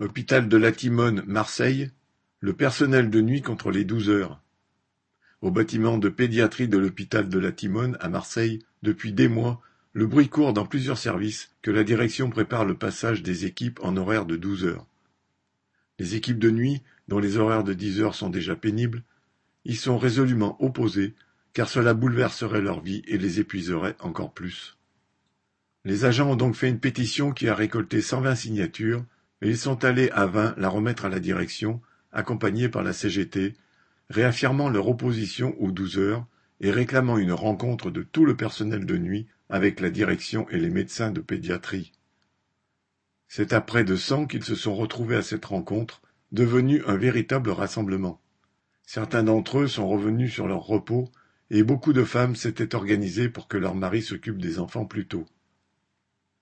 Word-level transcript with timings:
Hôpital 0.00 0.48
de 0.48 0.56
la 0.56 0.72
Timone, 0.72 1.22
Marseille, 1.24 1.88
le 2.40 2.52
personnel 2.52 3.10
de 3.10 3.20
nuit 3.20 3.42
contre 3.42 3.70
les 3.70 3.84
douze 3.84 4.10
heures. 4.10 4.42
Au 5.40 5.52
bâtiment 5.52 5.98
de 5.98 6.08
pédiatrie 6.08 6.66
de 6.66 6.78
l'hôpital 6.78 7.28
de 7.28 7.38
la 7.38 7.52
Timone, 7.52 7.96
à 8.00 8.08
Marseille, 8.08 8.58
depuis 8.82 9.12
des 9.12 9.28
mois, 9.28 9.62
le 9.92 10.08
bruit 10.08 10.28
court 10.28 10.52
dans 10.52 10.66
plusieurs 10.66 10.98
services 10.98 11.54
que 11.62 11.70
la 11.70 11.84
direction 11.84 12.28
prépare 12.28 12.64
le 12.64 12.74
passage 12.74 13.22
des 13.22 13.44
équipes 13.44 13.78
en 13.84 13.96
horaire 13.96 14.26
de 14.26 14.34
douze 14.34 14.64
heures. 14.64 14.84
Les 16.00 16.16
équipes 16.16 16.40
de 16.40 16.50
nuit, 16.50 16.82
dont 17.06 17.20
les 17.20 17.36
horaires 17.36 17.62
de 17.62 17.72
dix 17.72 18.00
heures 18.00 18.16
sont 18.16 18.30
déjà 18.30 18.56
pénibles, 18.56 19.04
y 19.64 19.76
sont 19.76 19.96
résolument 19.96 20.60
opposées, 20.60 21.14
car 21.52 21.68
cela 21.68 21.94
bouleverserait 21.94 22.62
leur 22.62 22.80
vie 22.80 23.04
et 23.06 23.16
les 23.16 23.38
épuiserait 23.38 23.94
encore 24.00 24.34
plus. 24.34 24.76
Les 25.84 26.04
agents 26.04 26.32
ont 26.32 26.36
donc 26.36 26.56
fait 26.56 26.68
une 26.68 26.80
pétition 26.80 27.30
qui 27.30 27.46
a 27.46 27.54
récolté 27.54 28.02
cent 28.02 28.20
vingt 28.20 28.34
signatures 28.34 29.04
ils 29.48 29.58
sont 29.58 29.84
allés 29.84 30.10
à 30.10 30.26
Vins 30.26 30.54
la 30.56 30.68
remettre 30.68 31.04
à 31.04 31.08
la 31.08 31.20
direction, 31.20 31.80
accompagnés 32.12 32.68
par 32.68 32.82
la 32.82 32.92
CGT, 32.92 33.54
réaffirmant 34.08 34.68
leur 34.68 34.88
opposition 34.88 35.54
aux 35.60 35.70
douze 35.70 35.98
heures 35.98 36.26
et 36.60 36.70
réclamant 36.70 37.18
une 37.18 37.32
rencontre 37.32 37.90
de 37.90 38.02
tout 38.02 38.24
le 38.24 38.36
personnel 38.36 38.86
de 38.86 38.96
nuit 38.96 39.26
avec 39.50 39.80
la 39.80 39.90
direction 39.90 40.48
et 40.50 40.58
les 40.58 40.70
médecins 40.70 41.10
de 41.10 41.20
pédiatrie. 41.20 41.92
C'est 43.28 43.52
à 43.52 43.60
près 43.60 43.84
de 43.84 43.96
cent 43.96 44.26
qu'ils 44.26 44.44
se 44.44 44.54
sont 44.54 44.74
retrouvés 44.74 45.16
à 45.16 45.22
cette 45.22 45.44
rencontre, 45.44 46.00
devenue 46.32 46.82
un 46.86 46.96
véritable 46.96 47.50
rassemblement. 47.50 48.20
Certains 48.86 49.24
d'entre 49.24 49.60
eux 49.60 49.66
sont 49.66 49.88
revenus 49.88 50.32
sur 50.32 50.46
leur 50.46 50.60
repos 50.60 51.10
et 51.50 51.62
beaucoup 51.62 51.92
de 51.92 52.04
femmes 52.04 52.36
s'étaient 52.36 52.74
organisées 52.74 53.28
pour 53.28 53.48
que 53.48 53.56
leurs 53.56 53.74
maris 53.74 54.02
s'occupent 54.02 54.40
des 54.40 54.58
enfants 54.58 54.86
plus 54.86 55.06
tôt. 55.06 55.26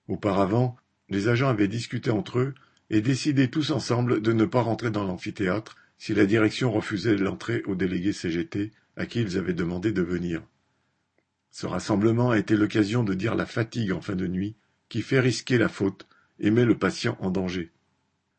Auparavant, 0.07 0.75
les 1.09 1.27
agents 1.27 1.49
avaient 1.49 1.67
discuté 1.67 2.09
entre 2.09 2.39
eux 2.39 2.53
et 2.93 3.01
décidé 3.01 3.49
tous 3.49 3.71
ensemble 3.71 4.21
de 4.21 4.33
ne 4.33 4.45
pas 4.45 4.61
rentrer 4.61 4.91
dans 4.91 5.03
l'amphithéâtre 5.03 5.77
si 5.97 6.13
la 6.13 6.27
direction 6.27 6.71
refusait 6.71 7.17
l'entrée 7.17 7.63
aux 7.65 7.73
délégués 7.73 8.13
CGT 8.13 8.71
à 8.97 9.07
qui 9.07 9.21
ils 9.21 9.39
avaient 9.39 9.55
demandé 9.55 9.91
de 9.91 10.03
venir. 10.03 10.43
Ce 11.49 11.65
rassemblement 11.65 12.29
a 12.29 12.37
été 12.37 12.55
l'occasion 12.55 13.03
de 13.03 13.15
dire 13.15 13.33
la 13.33 13.47
fatigue 13.47 13.93
en 13.93 14.01
fin 14.01 14.15
de 14.15 14.27
nuit 14.27 14.55
qui 14.89 15.01
fait 15.01 15.19
risquer 15.19 15.57
la 15.57 15.69
faute 15.69 16.05
et 16.39 16.51
met 16.51 16.65
le 16.65 16.77
patient 16.77 17.17
en 17.19 17.31
danger. 17.31 17.71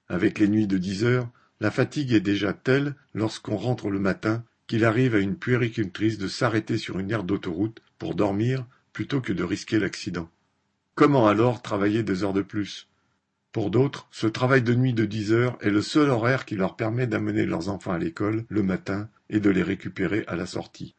Avec 0.06 0.38
les 0.38 0.46
nuits 0.46 0.68
de 0.68 0.78
dix 0.78 1.02
heures, 1.02 1.28
la 1.58 1.72
fatigue 1.72 2.12
est 2.12 2.20
déjà 2.20 2.52
telle 2.52 2.94
lorsqu'on 3.12 3.56
rentre 3.56 3.90
le 3.90 3.98
matin 3.98 4.44
qu'il 4.68 4.84
arrive 4.84 5.16
à 5.16 5.20
une 5.20 5.36
puéricultrice 5.36 6.16
de 6.16 6.28
s'arrêter 6.28 6.78
sur 6.78 7.00
une 7.00 7.10
aire 7.10 7.24
d'autoroute 7.24 7.82
pour 7.98 8.14
dormir 8.14 8.64
plutôt 8.92 9.20
que 9.20 9.32
de 9.32 9.42
risquer 9.42 9.80
l'accident. 9.80 10.30
Comment 10.94 11.26
alors 11.26 11.60
travailler 11.60 12.04
deux 12.04 12.22
heures 12.22 12.32
de 12.32 12.42
plus? 12.42 12.86
Pour 13.54 13.70
d'autres, 13.70 14.08
ce 14.10 14.26
travail 14.26 14.62
de 14.62 14.74
nuit 14.74 14.94
de 14.94 15.04
dix 15.04 15.32
heures 15.32 15.56
est 15.60 15.70
le 15.70 15.80
seul 15.80 16.10
horaire 16.10 16.44
qui 16.44 16.56
leur 16.56 16.74
permet 16.74 17.06
d'amener 17.06 17.46
leurs 17.46 17.68
enfants 17.68 17.92
à 17.92 17.98
l'école 17.98 18.44
le 18.48 18.64
matin 18.64 19.08
et 19.30 19.38
de 19.38 19.48
les 19.48 19.62
récupérer 19.62 20.24
à 20.26 20.34
la 20.34 20.44
sortie. 20.44 20.96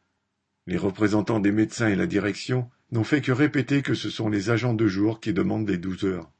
Les 0.66 0.78
représentants 0.78 1.38
des 1.38 1.52
médecins 1.52 1.88
et 1.88 1.94
la 1.94 2.06
direction 2.06 2.70
n'ont 2.92 3.04
fait 3.04 3.20
que 3.20 3.30
répéter 3.30 3.82
que 3.82 3.92
ce 3.92 4.08
sont 4.08 4.30
les 4.30 4.48
agents 4.48 4.72
de 4.72 4.86
jour 4.86 5.20
qui 5.20 5.34
demandent 5.34 5.66
des 5.66 5.76
douze 5.76 6.04
heures. 6.04 6.30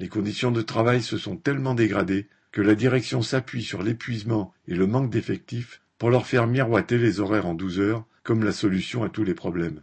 Les 0.00 0.08
conditions 0.08 0.50
de 0.50 0.60
travail 0.60 1.00
se 1.00 1.18
sont 1.18 1.36
tellement 1.36 1.74
dégradées 1.74 2.26
que 2.50 2.60
la 2.60 2.74
direction 2.74 3.22
s'appuie 3.22 3.62
sur 3.62 3.84
l'épuisement 3.84 4.52
et 4.66 4.74
le 4.74 4.88
manque 4.88 5.10
d'effectifs 5.10 5.82
pour 5.98 6.10
leur 6.10 6.26
faire 6.26 6.48
miroiter 6.48 6.98
les 6.98 7.20
horaires 7.20 7.46
en 7.46 7.54
douze 7.54 7.78
heures 7.78 8.04
comme 8.24 8.42
la 8.42 8.50
solution 8.50 9.04
à 9.04 9.08
tous 9.08 9.22
les 9.22 9.34
problèmes. 9.34 9.82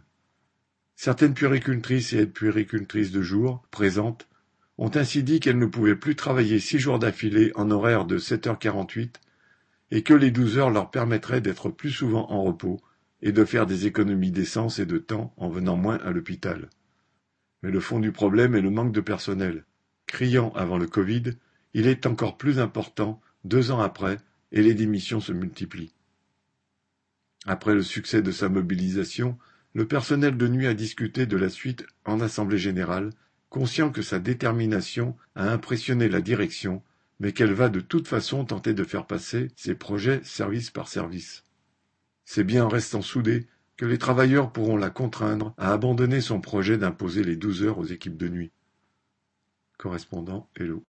Certaines 0.96 1.32
puéricultrices 1.32 2.12
et 2.12 2.18
aides-puéricultrices 2.18 3.10
de 3.10 3.22
jour, 3.22 3.62
présentes, 3.70 4.28
ont 4.80 4.90
ainsi 4.94 5.22
dit 5.22 5.40
qu'elles 5.40 5.58
ne 5.58 5.66
pouvaient 5.66 5.94
plus 5.94 6.16
travailler 6.16 6.58
six 6.58 6.78
jours 6.78 6.98
d'affilée 6.98 7.52
en 7.54 7.70
horaire 7.70 8.06
de 8.06 8.18
7h48 8.18 9.16
et 9.90 10.02
que 10.02 10.14
les 10.14 10.30
douze 10.30 10.56
heures 10.56 10.70
leur 10.70 10.90
permettraient 10.90 11.42
d'être 11.42 11.68
plus 11.68 11.90
souvent 11.90 12.30
en 12.30 12.42
repos 12.42 12.80
et 13.20 13.30
de 13.30 13.44
faire 13.44 13.66
des 13.66 13.86
économies 13.86 14.30
d'essence 14.30 14.78
et 14.78 14.86
de 14.86 14.96
temps 14.96 15.34
en 15.36 15.50
venant 15.50 15.76
moins 15.76 15.98
à 15.98 16.12
l'hôpital. 16.12 16.70
Mais 17.62 17.70
le 17.70 17.78
fond 17.78 18.00
du 18.00 18.10
problème 18.10 18.54
est 18.54 18.62
le 18.62 18.70
manque 18.70 18.92
de 18.92 19.02
personnel. 19.02 19.66
Criant 20.06 20.50
avant 20.56 20.78
le 20.78 20.86
Covid, 20.86 21.34
il 21.74 21.86
est 21.86 22.06
encore 22.06 22.38
plus 22.38 22.58
important 22.58 23.20
deux 23.44 23.72
ans 23.72 23.80
après 23.80 24.16
et 24.50 24.62
les 24.62 24.72
démissions 24.72 25.20
se 25.20 25.32
multiplient. 25.32 25.92
Après 27.44 27.74
le 27.74 27.82
succès 27.82 28.22
de 28.22 28.32
sa 28.32 28.48
mobilisation, 28.48 29.36
le 29.74 29.86
personnel 29.86 30.38
de 30.38 30.48
nuit 30.48 30.66
a 30.66 30.74
discuté 30.74 31.26
de 31.26 31.36
la 31.36 31.50
suite 31.50 31.84
en 32.06 32.20
Assemblée 32.20 32.58
générale 32.58 33.10
conscient 33.50 33.90
que 33.90 34.00
sa 34.00 34.18
détermination 34.18 35.16
a 35.34 35.50
impressionné 35.50 36.08
la 36.08 36.22
direction, 36.22 36.82
mais 37.18 37.32
qu'elle 37.32 37.52
va 37.52 37.68
de 37.68 37.80
toute 37.80 38.08
façon 38.08 38.44
tenter 38.44 38.72
de 38.72 38.84
faire 38.84 39.06
passer 39.06 39.48
ses 39.56 39.74
projets 39.74 40.22
service 40.24 40.70
par 40.70 40.88
service. 40.88 41.44
C'est 42.24 42.44
bien 42.44 42.64
en 42.64 42.68
restant 42.68 43.02
soudés 43.02 43.46
que 43.76 43.86
les 43.86 43.98
travailleurs 43.98 44.52
pourront 44.52 44.76
la 44.76 44.90
contraindre 44.90 45.52
à 45.58 45.72
abandonner 45.72 46.20
son 46.20 46.40
projet 46.40 46.78
d'imposer 46.78 47.24
les 47.24 47.36
douze 47.36 47.62
heures 47.64 47.78
aux 47.78 47.84
équipes 47.84 48.16
de 48.16 48.28
nuit. 48.28 48.52
Correspondant 49.78 50.48
Hello. 50.54 50.78